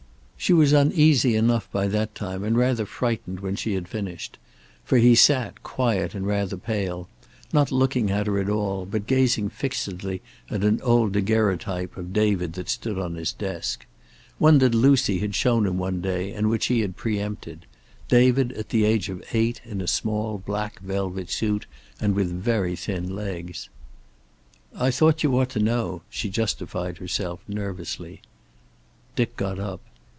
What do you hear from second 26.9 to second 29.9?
herself, nervously. Dick got up.